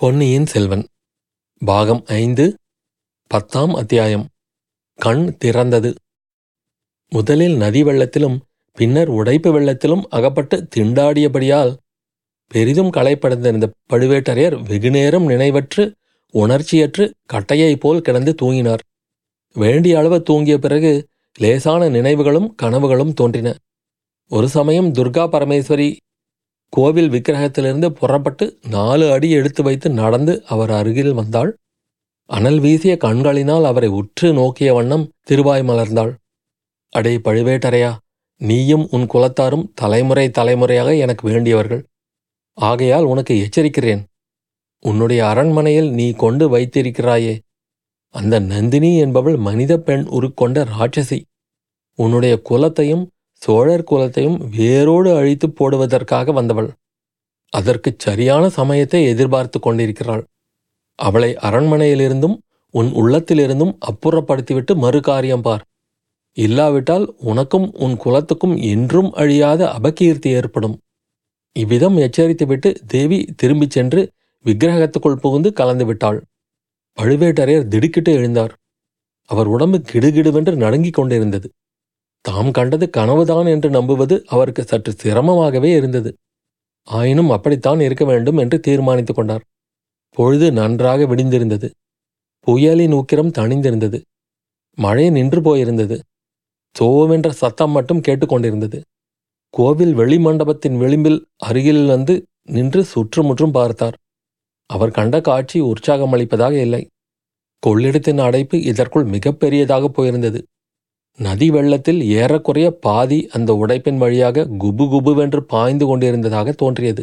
பொன்னியின் 0.00 0.46
செல்வன் 0.46 0.86
பாகம் 1.58 2.02
ஐந்து 2.06 2.56
பத்தாம் 3.26 3.74
அத்தியாயம். 3.74 4.28
கண் 4.94 5.36
திறந்தது. 5.44 5.94
முதலில் 7.08 7.56
நதி 7.56 7.82
வெள்ளத்திலும் 7.82 8.36
பின்னர் 8.72 9.08
உடைப்பு 9.08 9.60
வெள்ளத்திலும் 9.60 10.02
அகப்பட்டு 10.08 10.68
திண்டாடியபடியால் 10.76 11.76
பெரிதும் 12.48 12.92
களைப்படைந்திருந்த 12.92 13.70
பழுவேட்டரையர் 13.90 14.62
வெகுநேரம் 14.62 15.28
நினைவற்று 15.28 15.92
உணர்ச்சியற்று 16.32 17.12
கட்டையைப் 17.32 17.80
போல் 17.80 18.00
கிடந்து 18.00 18.34
தூங்கினார். 18.42 18.84
வேண்டிய 19.54 19.98
அளவு 19.98 20.22
தூங்கிய 20.30 20.58
பிறகு 20.58 21.06
லேசான 21.38 21.88
நினைவுகளும் 21.88 22.54
கனவுகளும் 22.62 23.12
தோன்றின. 23.12 23.54
ஒரு 24.28 24.48
சமயம் 24.48 24.92
துர்கா 24.92 25.28
பரமேஸ்வரி 25.28 25.96
கோவில் 26.72 27.10
விக்கிரகத்திலிருந்து 27.10 27.88
புறப்பட்டு 27.90 28.58
நாலு 28.70 29.10
அடி 29.10 29.30
எடுத்து 29.30 29.62
வைத்து 29.62 29.90
நடந்து 29.90 30.44
அவர் 30.46 30.70
அருகில் 30.70 31.14
வந்தாள். 31.14 31.50
அனல் 32.30 32.60
வீசிய 32.60 32.96
கண்களினால் 32.96 33.64
அவரை 33.64 33.88
உற்று 33.88 34.32
நோக்கிய 34.32 34.74
வண்ணம் 34.74 35.04
திருவாய் 35.20 35.62
மலர்ந்தாள். 35.62 36.12
அடே 36.92 37.16
பழுவேட்டரையா 37.16 37.92
நீயும் 38.40 38.88
உன் 38.90 39.06
குலத்தாரும் 39.06 39.68
தலைமுறை 39.74 40.30
தலைமுறையாக 40.30 40.94
எனக்கு 40.94 41.28
வேண்டியவர்கள். 41.28 41.82
ஆகையால் 42.58 43.04
உனக்கு 43.04 43.34
எச்சரிக்கிறேன். 43.44 44.02
உன்னுடைய 44.82 45.26
அரண்மனையில் 45.26 45.90
நீ 45.90 46.06
கொண்டு 46.12 46.44
வைத்திருக்கிறாயே. 46.56 47.34
அந்த 48.14 48.38
நந்தினி 48.38 48.90
என்பவள் 48.96 49.36
மனித 49.36 49.72
பெண் 49.78 50.04
உருக்கொண்ட 50.08 50.58
ராட்சசி. 50.76 51.18
உன்னுடைய 51.98 52.34
குலத்தையும் 52.42 53.04
சோழர் 53.42 53.88
குலத்தையும் 53.90 54.38
வேரோடு 54.56 55.16
அழித்து 55.16 55.50
போடுவதற்காக 55.50 56.32
வந்தவள். 56.32 56.70
அதற்குச் 57.52 57.98
சரியான 57.98 58.48
சமயத்தை 58.48 59.04
எதிர்பார்த்து 59.04 59.58
கொண்டிருக்கிறாள். 59.60 60.24
அவளை 60.98 61.36
அரண்மனையிலிருந்தும் 61.42 62.36
உன் 62.74 62.90
உள்ளத்திலிருந்தும் 62.92 63.74
அப்புறப்படுத்திவிட்டு 63.88 64.74
மறு 64.74 65.00
காரியம் 65.00 65.42
பார். 65.42 65.64
இல்லாவிட்டால் 66.36 67.14
உனக்கும் 67.16 67.72
உன் 67.74 67.96
குலத்துக்கும் 67.96 68.56
என்றும் 68.62 69.12
அழியாத 69.12 69.74
அபகீர்த்தி 69.78 70.28
ஏற்படும். 70.28 70.76
இவ்விதம் 71.56 71.96
எச்சரித்துவிட்டு 71.96 72.70
தேவி 72.86 73.18
திரும்பிச் 73.36 73.70
சென்று 73.70 74.00
விக்கிரகத்துக்குள் 74.44 75.20
புகுந்து 75.20 75.52
கலந்து 75.52 75.84
விட்டாள் 75.84 76.18
பழுவேட்டரையர் 76.98 77.68
திடுக்கிட்டு 77.68 78.18
எழுந்தார். 78.18 78.52
அவர் 79.30 79.46
உடம்பு 79.46 79.78
கிடுகிடுவென்று 79.92 80.52
நடுங்கிக் 80.54 80.94
கொண்டிருந்தது. 80.94 81.48
தாம் 82.20 82.50
கண்டது 82.50 82.90
கனவுதான் 82.96 83.46
என்று 83.46 83.70
நம்புவது 83.70 84.24
அவருக்கு 84.26 84.64
சற்று 84.64 84.92
சிரமமாகவே 85.02 85.70
இருந்தது. 85.76 86.10
ஆயினும் 86.82 87.30
அப்படித்தான் 87.30 87.80
இருக்க 87.80 88.04
வேண்டும் 88.04 88.36
என்று 88.36 88.60
தீர்மானித்துக் 88.60 89.16
கொண்டார். 89.16 89.44
பொழுது 90.10 90.52
நன்றாக 90.52 91.04
விடிந்திருந்தது. 91.04 91.70
புயலின் 92.40 92.92
உக்கிரம் 92.92 93.32
தணிந்திருந்தது. 93.38 94.00
மழை 94.78 95.10
நின்று 95.10 95.40
போயிருந்தது. 95.40 96.00
சோவென்ற 96.76 97.28
சத்தம் 97.30 97.70
மட்டும் 97.70 98.00
கேட்டுக்கொண்டிருந்தது 98.00 98.80
கோவில் 99.54 99.94
வெளிமண்டபத்தின் 99.96 100.76
விளிம்பில் 100.76 101.26
அருகில் 101.36 101.86
வந்து 101.86 102.14
நின்று 102.42 102.84
சுற்றுமுற்றும் 102.84 103.50
பார்த்தார். 103.50 103.96
அவர் 104.70 104.90
கண்ட 104.90 105.20
காட்சி 105.20 105.58
உற்சாகமளிப்பதாக 105.62 106.52
இல்லை. 106.60 106.82
கொள்ளிடத்தின் 107.62 108.20
அடைப்பு 108.20 108.62
இதற்குள் 108.62 109.06
மிகப்பெரியதாக 109.06 109.88
போயிருந்தது. 109.88 110.40
நதி 111.18 111.50
வெள்ளத்தில் 111.50 112.00
ஏறக்குறைய 112.16 112.68
பாதி 112.86 113.18
அந்த 113.32 113.50
உடைப்பின் 113.52 113.96
வழியாக 113.96 114.44
குபு 114.62 114.84
குபுவென்று 114.92 115.40
பாய்ந்து 115.52 115.84
கொண்டிருந்ததாக 115.86 116.52
தோன்றியது. 116.52 117.02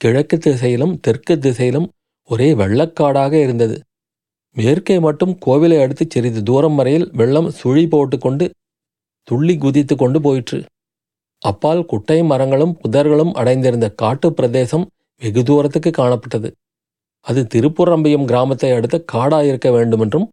கிழக்கு 0.00 0.38
திசையிலும் 0.38 0.94
தெற்கு 1.00 1.34
திசையிலும் 1.38 1.88
ஒரே 2.30 2.48
வெள்ளக்காடாக 2.54 3.32
இருந்தது. 3.32 3.76
மேற்கே 4.56 4.96
மட்டும் 4.98 5.32
கோவிலை 5.46 5.78
அடுத்து 5.82 6.04
சிறிது 6.08 6.42
தூரம் 6.42 6.74
வரையில் 6.74 7.06
வெள்ளம் 7.12 7.50
சுழி 7.50 7.84
போட்டுக்கொண்டு 7.88 8.46
துள்ளி 9.28 9.54
குதித்து 9.58 9.94
கொண்டு 9.96 10.18
போயிற்று. 10.20 10.58
அப்பால் 11.42 11.82
குட்டை 11.84 12.18
மரங்களும் 12.22 12.76
புதர்களும் 12.82 13.32
அடைந்திருந்த 13.32 13.86
காட்டு 14.02 14.28
பிரதேசம் 14.32 14.84
வெகு 15.22 15.42
தூரத்துக்கு 15.42 15.90
காணப்பட்டது. 15.90 16.48
அது 17.26 17.40
திருப்புறம்பையம் 17.54 18.24
கிராமத்தை 18.24 18.70
அடுத்த 18.72 18.96
காடாயிருக்க 19.12 19.68
வேண்டுமென்றும் 19.72 20.26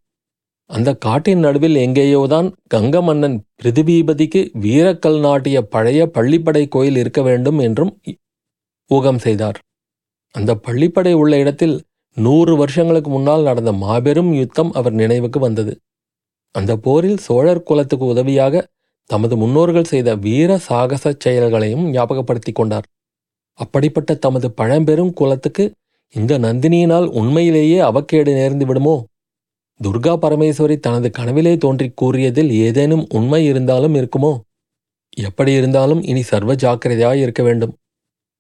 அந்த 0.72 0.94
காட்டின் 0.96 1.40
நடுவில் 1.40 1.76
எங்கேயோதான் 1.76 2.54
கங்க 2.74 3.04
மன்னன் 3.04 3.44
பிரதிபீபதிக்கு 3.64 4.42
வீரக்கல் 4.60 5.20
நாட்டிய 5.20 5.62
பழைய 5.62 6.12
பள்ளிப்படை 6.14 6.68
கோயில் 6.68 6.96
இருக்க 6.96 7.22
வேண்டும் 7.22 7.60
என்றும் 7.60 7.92
ஊகம் 8.88 9.18
செய்தார். 9.18 9.58
அந்த 10.32 10.60
பள்ளிப்படை 10.68 11.14
உள்ள 11.14 11.38
இடத்தில் 11.38 11.76
நூறு 12.18 12.56
வருஷங்களுக்கு 12.56 13.10
முன்னால் 13.10 13.44
நடந்த 13.44 13.72
மாபெரும் 13.72 14.34
யுத்தம் 14.34 14.72
அவர் 14.72 14.94
நினைவுக்கு 14.94 15.40
வந்தது. 15.40 15.74
அந்த 16.52 16.78
போரில் 16.78 17.18
சோழர் 17.18 17.64
குலத்துக்கு 17.64 18.06
உதவியாக 18.06 18.64
தமது 19.06 19.38
முன்னோர்கள் 19.38 19.84
செய்த 19.84 20.16
வீர 20.16 20.58
சாகச 20.58 21.14
செயல்களையும் 21.18 21.86
ஞாபகப்படுத்திக் 21.94 22.56
கொண்டார். 22.56 22.88
அப்படிப்பட்ட 23.60 24.14
தமது 24.16 24.52
பழம்பெரும் 24.52 25.14
குலத்துக்கு 25.14 25.72
இந்த 26.16 26.40
நந்தினியினால் 26.40 27.08
உண்மையிலேயே 27.10 27.80
அவக்கேடு 27.80 28.32
நேர்ந்து 28.34 28.66
விடுமோ? 28.66 28.96
துர்கா 29.82 30.14
பரமேஸ்வரி 30.16 30.80
தனது 30.80 31.10
கனவிலே 31.10 31.58
தோன்றி 31.58 31.92
கூறியதில் 31.92 32.52
ஏதேனும் 32.66 33.06
உண்மை 33.10 33.46
இருந்தாலும் 33.46 33.96
இருக்குமோ? 33.96 34.34
எப்படி 35.18 35.52
இருந்தாலும் 35.52 36.02
இனி 36.02 36.22
சர்வ 36.22 36.54
ஜாக்கிரதையாய் 36.54 37.22
இருக்க 37.22 37.44
வேண்டும். 37.44 37.74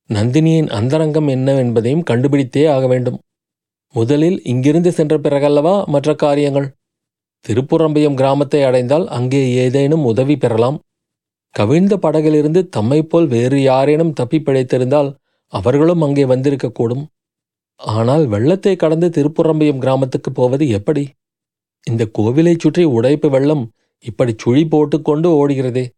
நந்தினியின் 0.09 0.69
அந்தரங்கம் 0.69 1.27
என்னவென்பதையும் 1.27 2.03
கண்டுபிடித்தே 2.03 2.65
ஆக 2.67 2.87
வேண்டும். 2.87 3.17
முதலில் 3.95 4.37
இங்கிருந்து 4.43 4.91
சென்ற 4.91 5.17
பிறகல்லவா 5.17 5.85
மற்ற 5.85 6.15
காரியங்கள்? 6.15 6.67
திருப்புறம்பயம் 7.45 8.13
கிராமத்தை 8.13 8.61
அடைந்தால் 8.63 9.07
அங்கே 9.07 9.41
ஏதேனும் 9.53 10.03
உதவி 10.03 10.35
பெறலாம். 10.37 10.77
கவிழ்ந்த 11.55 11.97
படகிலிருந்து 11.97 12.61
தம்மைப்போல் 12.77 13.27
வேறு 13.27 13.61
யாரேனும் 13.61 14.13
தப்பி 14.13 14.39
பிழைத்திருந்தால் 14.39 15.09
அவர்களும் 15.53 16.01
அங்கே 16.01 16.25
வந்திருக்கக்கூடும். 16.25 17.03
ஆனால் 17.75 18.25
வெள்ளத்தை 18.27 18.75
கடந்து 18.75 19.07
திருப்புறம்பயம் 19.09 19.77
கிராமத்துக்கு 19.77 20.31
போவது 20.31 20.69
எப்படி? 20.69 21.03
இந்த 21.83 22.09
கோவிலைச் 22.19 22.59
சுற்றி 22.59 22.83
உடைப்பு 22.83 23.29
வெள்ளம் 23.29 23.71
இப்படி 23.99 24.33
சுழி 24.37 24.67
போட்டுக்கொண்டு 24.67 25.29
ஓடுகிறதே. 25.39 25.89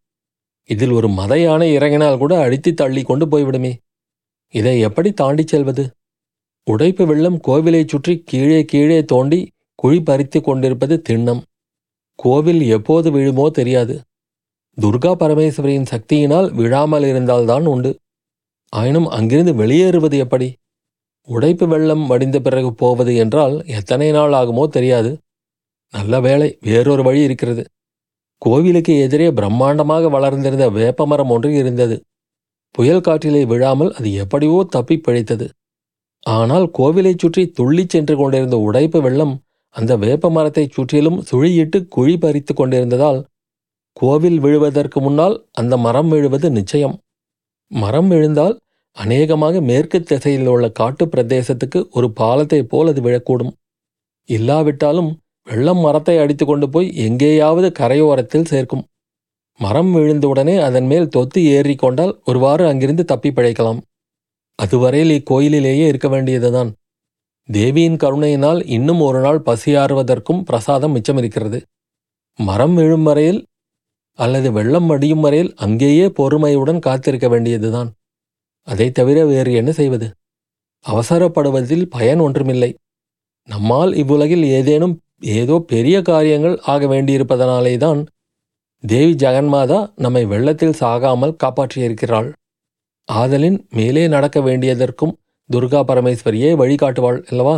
இதில் 0.64 0.90
ஒரு 0.90 1.08
மத 1.08 1.40
யானை 1.40 1.72
இறங்கினால் 1.72 2.18
கூட 2.18 2.38
அடித்து 2.38 2.74
தள்ளி 2.74 3.02
கொண்டு 3.02 3.26
போய்விடுமே. 3.26 3.72
இதை 4.48 4.80
எப்படி 4.80 5.12
தாண்டிச் 5.12 5.48
செல்வது? 5.48 5.84
உடைப்பு 6.66 7.06
வெள்ளம் 7.06 7.38
கோவிலைச் 7.46 7.88
சுற்றி 7.88 8.22
கீழே 8.26 8.64
கீழே 8.64 9.04
தோண்டி 9.04 9.48
குழி 9.74 10.00
பறித்து 10.02 10.40
கொண்டிருப்பது 10.40 11.02
திண்ணம். 11.08 11.42
கோவில் 12.14 12.62
எப்போது 12.62 13.10
விழுமோ 13.10 13.50
தெரியாது. 13.50 13.94
துர்கா 14.80 15.12
பரமேஸ்வரியின் 15.20 15.90
சக்தியினால் 15.90 16.52
விழாமல் 16.52 17.02
இருந்தால்தான் 17.02 17.66
உண்டு. 17.66 17.98
ஆயினும் 18.72 19.08
அங்கிருந்து 19.08 19.52
வெளியேறுவது 19.54 20.18
எப்படி? 20.18 20.54
உடைப்பு 21.28 21.66
வெள்ளம் 21.68 22.06
வடிந்த 22.06 22.40
பிறகு 22.40 22.74
போவது 22.74 23.16
என்றால் 23.16 23.62
எத்தனை 23.66 24.10
நாள் 24.10 24.32
ஆகுமோ 24.32 24.64
தெரியாது. 24.68 25.10
நல்ல 25.94 26.20
வேலை 26.20 26.48
வேறொரு 26.60 27.02
வழி 27.02 27.20
இருக்கிறது. 27.20 27.62
கோவிலுக்கு 28.42 28.92
எதிரே 28.98 29.30
பிரம்மாண்டமாக 29.30 30.08
வளர்ந்திருந்த 30.10 30.66
வேப்பமரம் 30.70 31.28
ஒன்று 31.28 31.50
இருந்தது. 31.54 31.96
புயல் 32.70 33.04
காற்றிலே 33.08 33.42
விழாமல் 33.46 33.92
அது 33.94 34.08
எப்படியோ 34.12 34.56
தப்பி 34.70 34.96
பிழைத்தது. 34.98 35.46
ஆனால் 36.26 36.66
கோவிலைச் 36.78 37.18
சுற்றி 37.18 37.42
துள்ளிச் 37.58 37.88
சென்று 37.88 38.16
கொண்டிருந்த 38.16 38.56
உடைப்பு 38.58 39.00
வெள்ளம் 39.02 39.34
அந்த 39.74 39.92
வேப்ப 39.96 40.30
மரத்தைச் 40.30 40.70
சுற்றிலும் 40.70 41.18
சுழியிட்டு 41.30 41.78
குழி 41.88 42.18
பறித்து 42.18 42.52
கொண்டிருந்ததால் 42.54 43.20
கோவில் 43.92 44.38
விழுவதற்கு 44.38 44.98
முன்னால் 45.00 45.36
அந்த 45.52 45.74
மரம் 45.76 46.08
விழுவது 46.08 46.50
நிச்சயம். 46.50 46.94
மரம் 47.70 48.08
விழுந்தால் 48.08 48.54
அநேகமாக 48.96 49.60
மேற்கு 49.60 49.98
திசையில் 50.02 50.46
உள்ள 50.46 50.66
காட்டு 50.70 51.04
பிரதேசத்துக்கு 51.06 51.80
ஒரு 51.90 52.08
பாலத்தைப் 52.20 52.68
போல் 52.68 52.88
அது 52.88 53.00
விழக்கூடும். 53.02 53.52
இல்லாவிட்டாலும் 54.28 55.10
வெள்ளம் 55.54 55.78
மரத்தை 55.78 56.18
அடித்து 56.18 56.44
கொண்டு 56.46 56.66
போய் 56.68 56.96
எங்கேயாவது 56.96 57.68
கரையோரத்தில் 57.78 58.44
சேர்க்கும். 58.44 58.84
மரம் 59.60 59.90
விழுந்தவுடனே 59.96 60.54
அதன் 60.58 60.86
மேல் 60.86 61.08
தொத்து 61.08 61.40
ஏறி 61.44 61.74
கொண்டால் 61.74 62.20
ஒருவாறு 62.24 62.66
அங்கிருந்து 62.66 63.04
தப்பி 63.04 63.30
பிழைக்கலாம். 63.30 63.80
அதுவரையில் 64.58 65.12
இக்கோயிலிலேயே 65.18 65.84
இருக்க 65.86 66.08
வேண்டியதுதான். 66.08 66.70
தேவியின் 67.48 67.96
கருணையினால் 67.96 68.60
இன்னும் 68.66 69.00
ஒரு 69.00 69.20
நாள் 69.20 69.40
பசியாறுவதற்கும் 69.46 70.42
பிரசாதம் 70.42 70.94
மிச்சமிருக்கிறது. 70.96 71.58
மரம் 72.38 72.74
விழும் 72.74 73.02
வரையில் 73.02 73.40
அல்லது 74.18 74.52
வெள்ளம் 74.52 74.86
வடியும் 74.86 75.20
வரையில் 75.20 75.52
அங்கேயே 75.56 76.06
பொறுமையுடன் 76.08 76.78
காத்திருக்க 76.78 77.28
வேண்டியதுதான். 77.28 77.90
அதை 78.68 78.90
தவிர 78.90 79.24
வேறு 79.24 79.52
என்ன 79.52 79.72
செய்வது? 79.72 80.08
அவசரப்படுவதில் 80.84 81.86
பயன் 81.90 82.18
ஒன்றுமில்லை. 82.18 82.70
நம்மால் 83.48 83.94
இவ்வுலகில் 83.94 84.44
ஏதேனும் 84.58 84.94
ஏதோ 85.22 85.56
பெரிய 85.72 85.96
காரியங்கள் 86.02 86.56
ஆக 86.72 86.86
வேண்டியிருப்பதனாலே 86.86 87.74
தான் 87.76 88.00
தேவி 88.84 89.12
ஜெகன்மாதா 89.12 89.78
நம்மை 89.94 90.22
வெள்ளத்தில் 90.32 90.78
சாகாமல் 90.80 91.38
காப்பாற்றியிருக்கிறாள். 91.42 92.28
ஆதலின் 93.08 93.58
மேலே 93.70 94.02
நடக்க 94.08 94.38
வேண்டியதற்கும் 94.40 95.14
துர்கா 95.50 95.80
பரமேஸ்வரியே 95.90 96.50
வழிகாட்டுவாள் 96.60 97.20
அல்லவா? 97.30 97.56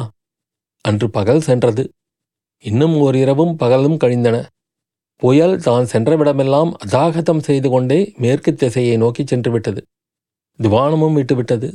அன்று 0.84 1.06
பகல் 1.10 1.42
சென்றது. 1.48 1.84
இன்னும் 2.64 2.94
ஓரிரவும் 2.96 3.54
பகலும் 3.62 3.98
கழிந்தன. 4.02 4.36
புயல் 5.22 5.56
தான் 5.66 5.86
சென்றவிடமெல்லாம் 5.92 6.70
அதாகதம் 6.84 7.44
செய்து 7.48 7.68
கொண்டே 7.70 8.00
மேற்கு 8.16 8.50
திசையை 8.54 8.96
நோக்கி 8.96 9.22
சென்று 9.24 9.50
விட்டது 9.50 9.80
துவானமும் 10.58 11.16
விட்டுவிட்டது. 11.18 11.68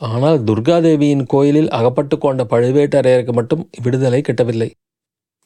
ஆனால் 0.00 0.38
துர்காதேவியின் 0.48 1.24
கோயிலில் 1.32 1.70
அகப்பட்டு 1.78 2.16
கொண்ட 2.18 2.42
பழுவேட்டரையருக்கு 2.44 3.32
மட்டும் 3.32 3.62
விடுதலை 3.82 4.20
கிட்டவில்லை. 4.20 4.68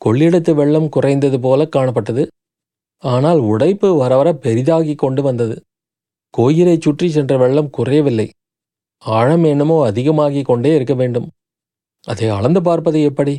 கொள்ளிடத்து 0.04 0.52
வெள்ளம் 0.54 0.88
குறைந்தது 0.88 1.38
போல 1.40 1.68
காணப்பட்டது. 1.76 2.24
ஆனால் 3.02 3.38
உடைப்பு 3.52 3.88
வர 3.96 4.12
வர 4.16 4.28
பெரிதாகி 4.44 4.94
கொண்டு 4.94 5.22
வந்தது. 5.22 5.56
கோயிலைச் 6.34 6.80
சுற்றி 6.80 7.08
சென்ற 7.08 7.36
வெள்ளம் 7.36 7.70
குறையவில்லை. 7.70 8.28
ஆழம் 9.02 9.44
என்னமோ 9.44 9.76
அதிகமாகிக் 9.86 10.44
கொண்டே 10.44 10.74
இருக்க 10.74 10.94
வேண்டும். 10.94 11.28
அதை 12.06 12.28
அளந்து 12.28 12.62
பார்ப்பது 12.62 13.02
எப்படி? 13.02 13.34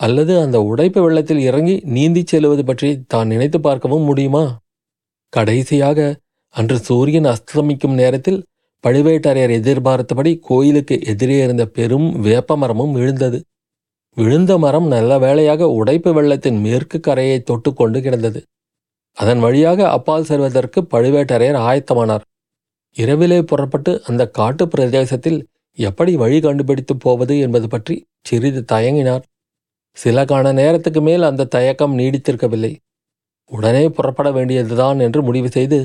அல்லது 0.00 0.40
அந்த 0.40 0.58
உடைப்பு 0.62 1.00
வெள்ளத்தில் 1.02 1.38
இறங்கி 1.38 1.74
நீந்திச் 1.94 2.26
செல்வது 2.26 2.64
பற்றி 2.64 2.88
தான் 3.06 3.26
நினைத்து 3.26 3.60
பார்க்கவும் 3.60 4.02
முடியுமா? 4.02 4.44
கடைசியாக 5.32 5.98
அன்று 6.54 6.78
சூரியன் 6.78 7.24
அஸ்தமிக்கும் 7.24 7.94
நேரத்தில் 7.94 8.40
பழுவேட்டரையர் 8.84 9.50
எதிர்பார்த்தபடி 9.50 10.32
கோயிலுக்கு 10.38 10.96
எதிரே 11.02 11.36
இருந்த 11.42 11.64
பெரும் 11.66 12.08
வேப்பமரமும் 12.24 12.92
விழுந்தது. 12.92 13.38
விழுந்த 14.16 14.52
மரம் 14.58 14.86
நல்ல 14.86 15.12
வேளையாக 15.18 15.68
உடைப்பு 15.78 16.10
வெள்ளத்தின் 16.12 16.58
மேற்கு 16.60 16.98
கரையை 17.00 17.38
தொட்டுக்கொண்டு 17.40 17.98
கிடந்தது. 18.00 18.40
அதன் 19.16 19.38
வழியாக 19.38 19.80
அப்பால் 19.88 20.28
செல்வதற்கு 20.30 20.80
பழுவேட்டரையர் 20.92 21.58
ஆயத்தமானார். 21.68 22.24
இரவிலே 22.96 23.38
புறப்பட்டு 23.42 23.92
அந்த 24.06 24.22
காட்டு 24.28 24.64
பிரதேசத்தில் 24.68 25.38
எப்படி 25.78 26.12
வழி 26.16 26.38
கண்டுபிடித்து 26.40 26.94
போவது 26.96 27.34
என்பது 27.38 27.68
பற்றி 27.68 27.94
சிறிது 28.20 28.60
தயங்கினார். 28.72 29.24
சில 29.96 30.24
காண 30.24 30.52
நேரத்துக்கு 30.52 31.00
மேல் 31.00 31.22
அந்த 31.22 31.48
தயக்கம் 31.54 31.96
நீடித்திருக்கவில்லை. 31.98 32.72
உடனே 33.50 33.84
புறப்பட 33.88 34.28
வேண்டியதுதான் 34.30 34.98
என்று 34.98 35.20
முடிவு 35.22 35.48
செய்து 35.48 35.78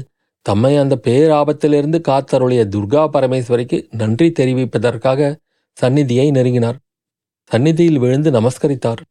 தம்மை 0.46 0.74
அந்த 0.78 0.96
பேராபத்திலிருந்து 1.08 2.00
காத்தருளிய 2.10 2.62
துர்கா 2.76 3.02
பரமேஸ்வரிக்கு 3.16 3.78
நன்றி 3.92 4.28
தெரிவிப்பதற்காக 4.40 5.36
சந்நிதியை 5.78 6.28
நெருங்கினார். 6.32 6.78
சந்நிதியில் 7.52 7.98
விழுந்து 7.98 8.32
நமஸ்கரித்தார். 8.32 9.02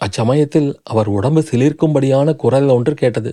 அச்சமயத்தில் 0.00 0.70
அவர் 0.82 1.08
உடம்பு 1.08 1.40
சிலிர்க்கும்படியான 1.40 2.34
குரல் 2.34 2.68
ஒன்று 2.68 2.94
கேட்டது. 2.94 3.30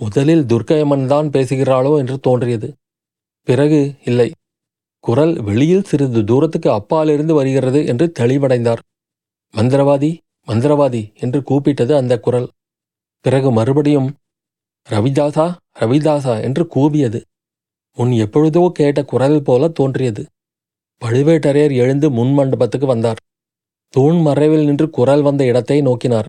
முதலில் 0.00 0.44
துர்க்கையம்மன் 0.44 1.06
தான் 1.06 1.28
பேசுகிறாளோ 1.30 1.92
என்று 1.98 2.16
தோன்றியது. 2.18 2.68
பிறகு 3.48 3.80
இல்லை. 4.04 4.28
குரல் 5.00 5.34
வெளியில் 5.40 5.88
சிறிது 5.90 6.20
தூரத்துக்கு 6.24 6.68
அப்பாலிருந்து 6.70 7.34
வருகிறது 7.34 7.86
என்று 7.86 8.06
தெளிவடைந்தார். 8.20 8.82
மந்திரவாதி 9.54 10.10
மந்திரவாதி 10.48 11.02
என்று 11.14 11.40
கூப்பிட்டது 11.40 11.92
அந்த 11.96 12.14
குரல். 12.18 12.48
பிறகு 13.24 13.48
மறுபடியும் 13.52 14.08
ரவிதாசா 14.88 15.46
ரவிதாசா 15.80 16.34
என்று 16.42 16.62
கூவியது. 16.74 17.20
முன் 17.98 18.12
எப்பொழுதோ 18.24 18.62
கேட்ட 18.72 19.00
குரல் 19.04 19.42
போல 19.42 19.68
தோன்றியது. 19.68 20.22
பழுவேட்டரையர் 21.02 21.74
எழுந்து 21.74 22.10
முன் 22.10 22.32
மண்டபத்துக்கு 22.38 22.86
வந்தார். 22.86 23.20
தூண் 23.94 24.18
மறைவில் 24.20 24.64
நின்று 24.64 24.86
குரல் 24.90 25.22
வந்த 25.22 25.44
இடத்தை 25.44 25.78
நோக்கினார். 25.82 26.28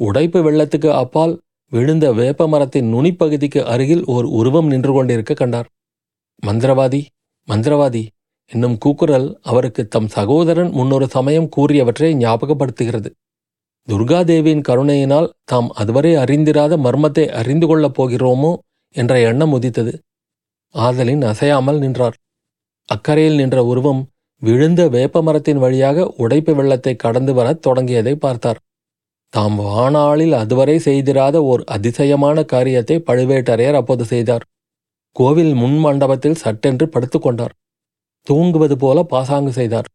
உடைப்பு 0.00 0.40
வெள்ளத்துக்கு 0.42 0.90
அப்பால் 1.02 1.34
விழுந்த 1.72 2.06
வேப்ப 2.12 2.46
மரத்தின் 2.48 2.88
நுனிப்பகுதிக்கு 2.94 3.60
அருகில் 3.64 4.04
ஓர் 4.04 4.24
உருவம் 4.24 4.66
நின்று 4.66 4.92
கொண்டிருக்க 4.92 5.32
கண்டார். 5.34 5.68
மந்திரவாதி 6.46 7.00
மந்திரவாதி 7.48 8.02
என்னும் 8.50 8.76
கூக்குரல் 8.78 9.28
அவருக்கு 9.40 9.82
தம் 9.88 10.08
சகோதரன் 10.08 10.70
முன்னொரு 10.70 11.06
சமயம் 11.08 11.48
கூறியவற்றை 11.56 12.10
ஞாபகப்படுத்துகிறது. 12.14 13.10
துர்காதேவியின் 13.88 14.60
கருணையினால் 14.60 15.28
தாம் 15.44 15.68
அதுவரை 15.72 16.12
அறிந்திராத 16.14 16.74
மர்மத்தை 16.76 17.24
அறிந்து 17.40 17.66
கொள்ளப் 17.66 17.96
போகிறோமோ 17.98 18.52
என்ற 18.94 19.12
எண்ணம் 19.20 19.52
உதித்தது. 19.52 19.92
ஆதலின் 20.74 21.22
அசையாமல் 21.22 21.78
நின்றார். 21.78 22.16
அக்கறையில் 22.88 23.34
நின்ற 23.34 23.58
உருவம் 23.64 24.02
விழுந்த 24.42 24.88
வேப்பமரத்தின் 24.88 25.58
வழியாக 25.58 26.14
உடைப்பு 26.16 26.54
வெள்ளத்தை 26.54 26.96
கடந்து 26.96 27.34
வரத் 27.34 27.66
தொடங்கியதை 27.66 28.14
பார்த்தார். 28.14 28.60
தாம் 29.28 29.56
வானாளில் 29.56 30.32
அதுவரை 30.32 30.78
செய்திராத 30.78 31.42
ஓர் 31.42 31.62
அதிசயமான 31.66 32.42
காரியத்தை 32.42 33.02
பழுவேட்டரையர் 33.06 33.74
அப்போது 33.74 34.04
செய்தார். 34.04 34.44
கோவில் 35.12 35.54
முன் 35.54 35.78
மண்டபத்தில் 35.78 36.34
சட்டென்று 36.34 36.86
படுத்துக்கொண்டார் 36.86 37.54
தூங்குவது 38.22 38.76
போல 38.76 39.02
பாசாங்கு 39.02 39.52
செய்தார். 39.52 39.88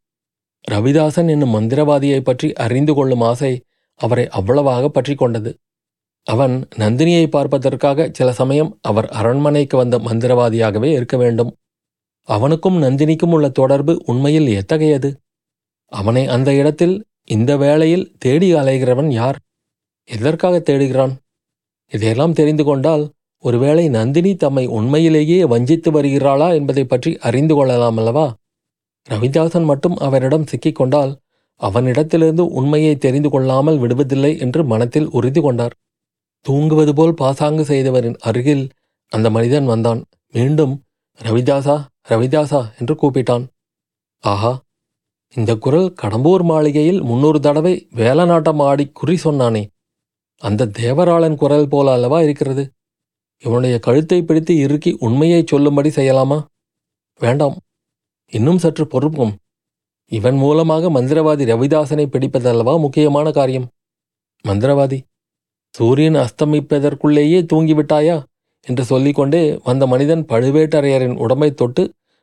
ரவிதாசன் 0.70 1.28
என்னும் 1.28 1.54
மந்திரவாதியைப் 1.54 2.20
பற்றி 2.20 2.52
அறிந்து 2.52 2.94
கொள்ளும் 2.94 3.20
ஆசை 3.20 3.62
அவரை 3.94 4.28
அவ்வளவாக 4.28 4.88
பற்றி 4.88 5.14
கொண்டது. 5.14 5.56
அவன் 6.26 6.68
நந்தினியை 6.76 7.26
பார்ப்பதற்காக 7.26 8.10
சில 8.12 8.32
சமயம் 8.32 8.78
அவர் 8.82 9.08
அரண்மனைக்கு 9.08 9.76
வந்த 9.76 9.98
மந்திரவாதியாகவே 9.98 10.84
இருக்க 10.84 11.16
வேண்டும். 11.16 11.54
அவனுக்கும் 12.28 12.82
நந்தினிக்கும் 12.82 13.30
உள்ள 13.30 13.48
தொடர்பு 13.48 14.02
உண்மையில் 14.06 14.48
எத்தகையது? 14.48 15.10
அவனை 15.92 16.26
அந்த 16.26 16.54
இடத்தில் 16.54 17.04
இந்த 17.24 17.56
வேளையில் 17.56 18.14
தேடி 18.18 18.54
அலைகிறவன் 18.54 19.10
யார்? 19.10 19.38
எதற்காக 20.08 20.56
தேடுகிறான்? 20.58 21.14
இதையெல்லாம் 21.92 22.32
தெரிந்து 22.32 22.64
கொண்டால் 22.64 23.04
ஒருவேளை 23.44 23.88
நந்தினி 23.88 24.34
தம்மை 24.34 24.66
உண்மையிலேயே 24.66 25.44
வஞ்சித்து 25.44 25.90
வருகிறாளா 25.90 26.48
என்பதை 26.54 26.84
பற்றி 26.84 27.18
அறிந்து 27.18 27.54
கொள்ளலாம் 27.54 27.96
அல்லவா? 27.96 28.26
ரவிதாசன் 29.08 29.64
மட்டும் 29.64 29.96
அவரிடம் 29.96 30.46
சிக்கிக் 30.46 30.74
கொண்டால் 30.74 31.12
அவனிடத்திலிருந்து 31.60 32.44
உண்மையை 32.50 32.96
தெரிந்து 32.96 33.28
கொள்ளாமல் 33.30 33.78
விடுவதில்லை 33.78 34.38
என்று 34.38 34.64
மனத்தில் 34.64 35.08
உறுதி 35.08 35.40
கொண்டார். 35.40 35.74
தூங்குவது 36.46 36.92
போல் 36.94 37.14
பாசாங்கு 37.14 37.64
செய்தவரின் 37.64 38.18
அருகில் 38.18 38.64
அந்த 39.12 39.30
மனிதன் 39.30 39.66
வந்தான். 39.66 40.00
மீண்டும் 40.32 40.74
ரவிதாசா 41.20 41.76
ரவிதாசா 42.08 42.60
என்று 42.80 42.94
கூப்பிட்டான். 42.94 43.44
ஆஹா 44.24 44.52
இந்த 45.36 45.52
குரல் 45.56 45.88
கடம்பூர் 46.02 46.42
மாளிகையில் 46.42 47.00
முன்னூறு 47.02 47.38
தடவை 47.40 47.88
வேலநாட்டம் 47.94 48.60
ஆடி 48.62 48.84
குறி 48.88 49.16
சொன்னானே. 49.24 49.62
அந்த 50.42 50.70
தேவராளன் 50.78 51.36
குரல் 51.36 51.68
போல 51.68 51.92
அல்லவா 51.92 52.18
இருக்கிறது? 52.22 52.64
இவனுடைய 53.42 53.78
கழுத்தை 53.78 54.18
பிடித்து 54.22 54.56
இறுக்கி 54.56 54.96
உண்மையை 54.98 55.44
சொல்லும்படி 55.46 55.88
செய்யலாமா? 55.88 56.38
வேண்டாம் 57.20 57.56
இன்னும் 58.32 58.58
சற்று 58.58 58.86
பொறுப்பும். 58.86 59.34
இவன் 60.12 60.36
மூலமாக 60.36 60.90
மந்திரவாதி 60.90 61.44
ரவிதாசனை 61.52 62.06
பிடிப்பதல்லவா 62.06 62.74
முக்கியமான 62.80 63.30
காரியம்? 63.30 63.66
மந்திரவாதி 64.44 64.98
சூரியன் 65.74 66.14
அஸ்தமிப்பதற்குள்ளேயே 66.14 67.40
தூங்கிவிட்டாயா? 67.52 68.16
என்று 68.66 68.84
சொல்லிக்கொண்டே 68.84 69.42
வந்த 69.64 69.84
மனிதன் 69.86 70.22
பழுவேட்டரையரின் 70.28 71.16
உடம்பை 71.16 71.50
தொட்டு 71.54 71.82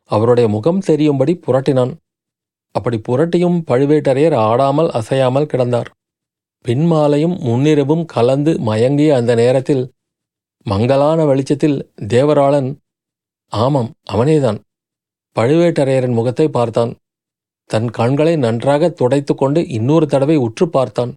அவருடைய 0.09 0.47
முகம் 0.50 0.81
தெரியும்படி 0.85 1.33
புரட்டினான். 1.45 1.93
அப்படி 2.75 2.97
புரட்டியும் 3.09 3.57
பழுவேட்டரையர் 3.71 4.35
ஆடாமல் 4.47 4.89
அசையாமல் 4.89 5.50
கிடந்தார். 5.53 5.89
பின்மாலையும் 6.65 7.35
முன்னிரவும் 7.47 8.05
கலந்து 8.05 8.51
மயங்கிய 8.59 9.15
அந்த 9.15 9.31
நேரத்தில் 9.35 9.83
மங்கலான 10.65 11.19
வெளிச்சத்தில் 11.25 11.77
தேவராளன் 12.13 12.69
ஆமாம் 13.53 13.89
அவனேதான். 14.13 14.59
பழுவேட்டரையரின் 15.35 16.17
முகத்தை 16.19 16.47
பார்த்தான். 16.50 16.91
தன் 17.69 17.89
கண்களை 17.89 18.33
நன்றாக 18.35 18.89
துடைத்து 18.89 19.33
கொண்டு 19.35 19.59
இன்னொரு 19.67 20.05
தடவை 20.05 20.35
உற்று 20.38 20.65
பார்த்தான். 20.69 21.12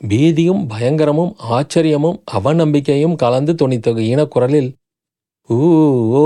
பீதியும் 0.00 0.62
பயங்கரமும் 0.68 1.32
ஆச்சரியமும் 1.50 2.18
அவநம்பிக்கையும் 2.32 3.16
கலந்து 3.16 3.52
துணித்த 3.52 3.94
ஈனக்குரலில் 4.08 4.70
ஊ 5.50 5.58
ஓ 6.20 6.22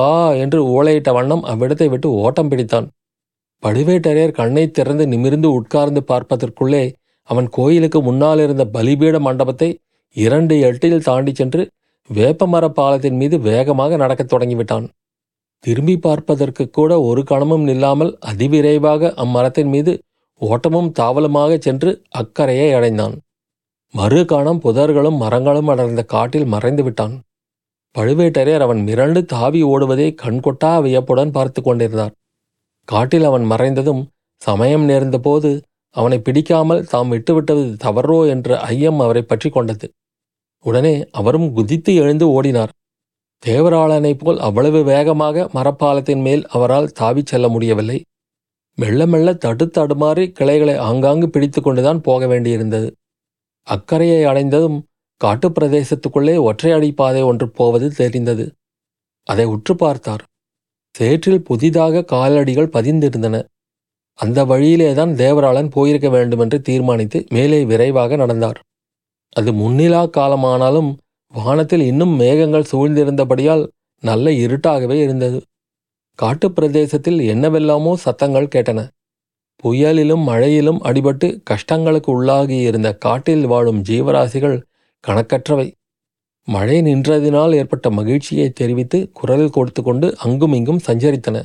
ஆ 0.00 0.32
என்று 0.32 0.58
ஊழையிட்ட 0.74 1.10
வண்ணம் 1.12 1.44
அவ்விடத்தை 1.44 1.88
விட்டு 1.88 2.08
ஓட்டம் 2.10 2.50
பிடித்தான். 2.50 2.86
பழுவேட்டரையர் 3.62 4.30
கண்ணை 4.30 4.70
திறந்து 4.70 5.06
நிமிர்ந்து 5.06 5.52
உட்கார்ந்து 5.52 6.00
பார்ப்பதற்குள்ளே 6.08 6.84
அவன் 7.22 7.48
கோயிலுக்கு 7.48 8.00
முன்னால் 8.02 8.38
இருந்த 8.38 8.64
பலிபீட 8.72 9.16
மண்டபத்தை 9.20 9.68
இரண்டு 10.16 10.54
எட்டில் 10.60 11.02
தாண்டி 11.02 11.34
சென்று 11.34 11.62
வேப்பமர 12.10 12.68
பாலத்தின் 12.68 13.16
மீது 13.16 13.36
வேகமாக 13.40 13.96
நடக்கத் 13.96 14.32
தொடங்கிவிட்டான். 14.32 14.86
திரும்பி 15.64 15.96
பார்ப்பதற்கு 15.96 16.70
கூட 16.70 17.00
ஒரு 17.00 17.22
கணமும் 17.22 17.66
நில்லாமல் 17.68 18.12
அதிவிரைவாக 18.26 19.12
அம்மரத்தின் 19.24 19.68
மீது 19.68 19.92
ஓட்டமும் 20.40 20.90
தாவலுமாக 20.90 21.52
சென்று 21.58 21.90
அக்கறையை 22.08 22.68
அடைந்தான். 22.72 23.14
மறுகாணம் 23.94 24.60
புதர்களும் 24.64 25.18
மரங்களும் 25.22 25.68
அடர்ந்த 25.68 26.02
காட்டில் 26.04 26.46
மறைந்து 26.46 26.82
விட்டான். 26.82 27.14
பழுவேட்டரையர் 27.96 28.64
அவன் 28.66 28.80
மிரண்டு 28.88 29.20
தாவி 29.24 29.60
ஓடுவதை 29.62 30.08
கண்கொட்டா 30.22 30.72
வியப்புடன் 30.82 31.30
பார்த்து 31.30 31.60
கொண்டிருந்தார். 31.62 32.12
காட்டில் 32.88 33.24
அவன் 33.24 33.46
மறைந்ததும் 33.50 34.02
சமயம் 34.42 34.84
நேர்ந்தபோது 34.84 35.50
அவனை 35.96 36.18
பிடிக்காமல் 36.20 36.84
தாம் 36.84 37.10
விட்டுவிட்டது 37.12 37.64
தவறோ 37.84 38.18
என்ற 38.28 38.58
ஐயம் 38.72 39.00
அவரை 39.00 39.22
பற்றி 39.22 39.48
கொண்டது. 39.50 39.86
உடனே 40.64 40.94
அவரும் 41.10 41.48
குதித்து 41.52 41.90
எழுந்து 41.94 42.26
ஓடினார். 42.28 42.72
தேவராளனைப் 43.42 44.20
போல் 44.22 44.38
அவ்வளவு 44.38 44.80
வேகமாக 44.82 45.46
மரப்பாலத்தின் 45.54 46.22
மேல் 46.22 46.42
அவரால் 46.46 46.88
தாவிச் 47.00 47.30
செல்ல 47.30 47.48
முடியவில்லை. 47.48 47.98
மெல்ல 48.76 49.06
மெல்ல 49.06 49.32
தடுத்தடுமாறி 49.32 50.32
கிளைகளை 50.32 50.76
ஆங்காங்கு 50.76 51.30
பிடித்து 51.30 51.62
கொண்டுதான் 51.62 52.00
போக 52.00 52.26
வேண்டியிருந்தது. 52.26 52.90
அக்கறையை 53.62 54.24
அடைந்ததும் 54.24 54.86
காட்டுப் 55.16 55.64
பிரதேசத்துக்குள்ளே 55.64 56.36
ஒற்றையடி 56.38 56.92
பாதை 56.92 57.22
ஒன்று 57.22 57.50
போவது 57.50 57.90
தெரிந்தது. 57.90 58.52
அதை 59.24 59.44
உற்று 59.44 59.76
பார்த்தார். 59.76 60.24
சேற்றில் 60.98 61.42
புதிதாக 61.42 62.04
காலடிகள் 62.12 62.68
பதிந்திருந்தன. 62.68 63.44
அந்த 64.14 64.44
வழியிலேதான் 64.44 65.14
தேவராளன் 65.14 65.70
போயிருக்க 65.70 66.08
வேண்டுமென்று 66.08 66.60
தீர்மானித்து 66.60 67.24
மேலே 67.30 67.64
விரைவாக 67.64 68.16
நடந்தார். 68.16 68.60
அது 69.28 69.52
முன்னிலா 69.52 70.10
காலமானாலும் 70.16 70.96
வானத்தில் 71.28 71.80
இன்னும் 71.80 72.10
மேகங்கள் 72.10 72.64
சூழ்ந்திருந்தபடியால் 72.72 73.68
நல்ல 74.00 74.30
இருட்டாகவே 74.30 75.02
இருந்தது. 75.02 75.42
காட்டுப் 76.20 76.54
பிரதேசத்தில் 76.54 77.20
என்னவெல்லாமோ 77.32 77.92
சத்தங்கள் 77.96 78.52
கேட்டன. 78.54 78.80
புயலிலும் 79.62 80.24
மழையிலும் 80.28 80.80
அடிபட்டு 80.84 81.28
கஷ்டங்களுக்கு 81.50 82.10
உள்ளாகியிருந்த 82.16 82.88
காட்டில் 82.98 83.44
வாழும் 83.46 83.80
ஜீவராசிகள் 83.82 84.56
கணக்கற்றவை. 85.04 85.66
மழை 86.48 86.76
நின்றதினால் 86.80 87.54
ஏற்பட்ட 87.54 87.90
மகிழ்ச்சியை 87.90 88.50
தெரிவித்து 88.50 88.98
குரல் 89.12 89.50
கொடுத்து 89.50 89.82
கொண்டு 89.82 90.08
அங்கும் 90.18 90.52
இங்கும் 90.52 90.84
சஞ்சரித்தன. 90.86 91.36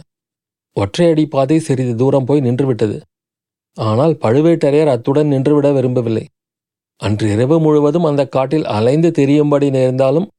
ஒற்றையடி 0.76 1.26
பாதை 1.26 1.60
சிறிது 1.60 1.96
தூரம் 1.96 2.26
போய் 2.26 2.42
நின்றுவிட்டது. 2.42 2.98
ஆனால் 3.78 4.14
பழுவேட்டரையர் 4.22 4.94
அத்துடன் 4.96 5.32
நின்றுவிட 5.32 5.74
விரும்பவில்லை. 5.74 6.26
அன்று 7.02 7.32
இரவு 7.32 7.60
முழுவதும் 7.60 8.04
அந்த 8.04 8.24
காட்டில் 8.28 8.66
அலைந்து 8.66 9.10
திரியும்படி 9.18 9.70
நேர்ந்தாலும் 9.70 10.30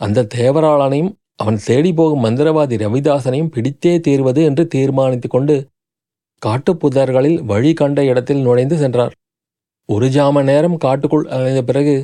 அந்த 0.00 0.28
தேவராளனையும் 0.34 1.12
அவன் 1.38 1.58
தேடி 1.64 1.92
போகும் 1.92 2.24
மந்திரவாதி 2.24 2.76
ரவிதாசனையும் 2.76 3.52
பிடித்தே 3.54 3.98
தீர்வது 3.98 4.42
என்று 4.44 4.66
தீர்மானித்து 4.66 5.28
கொண்டு 5.28 5.56
காட்டுப் 6.42 6.86
புதர்களில் 6.86 7.38
வழி 7.44 7.72
கண்ட 7.72 8.04
இடத்தில் 8.04 8.40
நுழைந்து 8.40 8.76
சென்றார். 8.76 9.14
ஒரு 9.88 10.06
ஜாம 10.08 10.42
நேரம் 10.42 10.76
காட்டுக்குள் 10.76 11.26
அலைந்த 11.26 11.62
பிறகு 11.62 11.94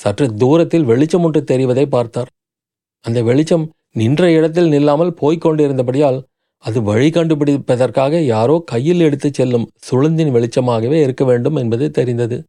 சற்று 0.00 0.34
தூரத்தில் 0.34 0.84
வெளிச்சம் 0.84 1.22
ஒன்று 1.22 1.40
தெரிவதை 1.40 1.86
பார்த்தார். 1.86 2.30
அந்த 3.04 3.22
வெளிச்சம் 3.22 3.64
நின்ற 3.92 4.30
இடத்தில் 4.30 4.68
நில்லாமல் 4.68 5.12
போய்க் 5.14 5.44
கொண்டிருந்தபடியால் 5.46 6.18
அது 6.64 6.82
வழி 6.82 7.10
கண்டுபிடிப்பதற்காக 7.10 8.20
யாரோ 8.24 8.62
கையில் 8.66 9.00
எடுத்துச் 9.00 9.34
செல்லும் 9.34 9.70
சுளுந்தின் 9.90 10.32
வெளிச்சமாகவே 10.36 10.98
இருக்க 11.02 11.24
வேண்டும் 11.24 11.56
என்பது 11.56 11.90
தெரிந்தது. 11.90 12.44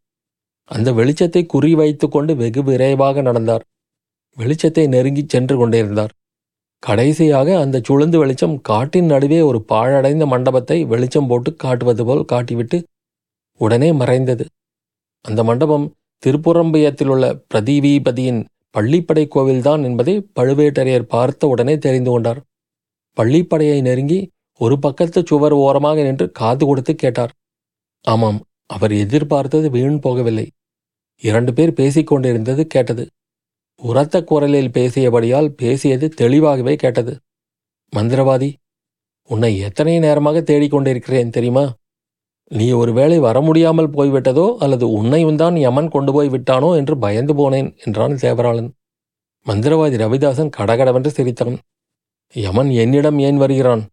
அந்த 0.63 0.91
வெளிச்சத்தை 0.91 1.41
குறிவைத்து 1.53 2.07
கொண்டு 2.07 2.35
வெகு 2.35 2.63
விரைவாக 2.63 3.21
நடந்தார். 3.21 3.63
வெளிச்சத்தை 4.38 4.84
நெருங்கிச் 4.88 5.30
சென்று 5.30 5.58
கொண்டிருந்தார். 5.58 6.13
கடைசியாக 6.84 7.60
அந்த 7.60 7.82
சுழந்து 7.88 8.18
வெளிச்சம் 8.18 8.62
காட்டின் 8.62 9.06
நடுவே 9.06 9.42
ஒரு 9.42 9.60
பாழடைந்த 9.72 10.25
மண்டபத்தை 10.25 10.86
வெளிச்சம் 10.86 11.27
போட்டு 11.27 11.56
காட்டுவது 11.56 12.06
போல் 12.06 12.25
காட்டிவிட்டு 12.32 12.84
உடனே 13.60 13.92
மறைந்தது. 13.92 14.46
அந்த 15.22 15.44
மண்டபம் 15.44 15.86
திருப்புறம்பயத்தில் 16.24 17.08
உள்ள 17.08 17.25
பிரதீபதியின் 17.54 18.42
பள்ளிப்படை 18.75 19.24
கோவில்தான் 19.36 19.82
என்பதை 19.84 20.13
பழுவேட்டரையர் 20.39 21.12
பார்த்த 21.13 21.48
உடனே 21.48 21.77
தெரிந்து 21.77 22.10
கொண்டார். 22.10 22.39
பள்ளிப்படையை 23.18 23.82
நெருங்கி 23.82 24.20
ஒரு 24.62 24.80
பக்கத்து 24.80 25.20
சுவர் 25.25 25.54
ஓரமாக 25.54 26.01
நின்று 26.01 26.32
காது 26.32 26.65
கொடுத்து 26.65 26.94
கேட்டார். 26.96 27.34
ஆமாம் 28.06 28.39
அவர் 28.65 28.92
எதிர்பார்த்தது 28.92 29.70
வீண் 29.70 30.00
போகவில்லை. 30.04 30.48
இரண்டு 31.24 31.51
பேர் 31.54 31.74
பேசிக்கொண்டிருந்தது 31.74 32.63
கேட்டது. 32.63 33.04
உரத்த 33.79 34.24
குரலில் 34.24 34.74
பேசியபடியால் 34.77 35.50
பேசியது 35.62 36.10
தெளிவாகவே 36.10 36.75
கேட்டது. 36.75 37.13
மந்திரவாதி 37.94 38.50
உன்னை 39.29 39.51
எத்தனை 39.60 40.00
நேரமாக 40.00 40.41
தேடிக்கொண்டிருக்கிறேன் 40.41 41.29
தெரியுமா? 41.29 41.65
நீ 42.51 42.72
ஒருவேளை 42.72 43.17
வர 43.20 43.38
முடியாமல் 43.41 43.94
போய்விட்டதோ 43.94 44.46
அல்லது 44.60 44.86
உன்னையும் 44.89 45.36
தான் 45.36 45.55
யமன் 45.55 45.89
கொண்டு 45.89 46.12
போய் 46.13 46.29
விட்டானோ 46.29 46.70
என்று 46.77 46.96
பயந்து 46.98 47.34
போனேன் 47.34 47.70
என்றான் 47.86 48.15
சேவராளன். 48.15 48.70
மந்திரவாதி 49.46 49.98
ரவிதாசன் 49.98 50.51
கடகடவென்று 50.58 51.10
சிரித்தான். 51.10 51.55
யமன் 52.36 52.70
என்னிடம் 52.84 53.20
ஏன் 53.20 53.38
வருகிறான்? 53.38 53.84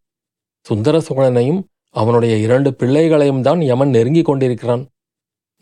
சுந்தர 0.67 0.97
சோழனையும் 1.01 1.61
அவனுடைய 1.95 2.35
இரண்டு 2.37 2.71
பிள்ளைகளையும் 2.75 3.43
தான் 3.43 3.61
யமன் 3.61 3.89
நெருங்கிக் 3.89 4.29
கொண்டிருக்கிறான். 4.29 4.83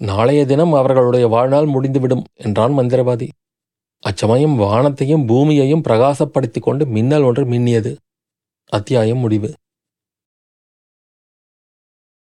நாளைய 0.00 0.40
தினம் 0.46 0.72
அவர்களுடைய 0.72 1.26
வாழ்நாள் 1.26 1.66
முடிந்துவிடும் 1.66 2.24
என்றான் 2.34 2.74
மந்திரவாதி. 2.78 3.28
அச்சமயம் 4.02 4.56
வானத்தையும் 4.56 5.26
பூமியையும் 5.26 5.82
பிரகாசப்படுத்திக் 5.88 6.62
கொண்டு 6.62 6.86
மின்னல் 6.86 7.22
ஒன்று 7.22 7.44
மின்னியது. 7.44 7.96
அத்தியாயம் 8.66 9.18
முடிவு. 9.18 9.52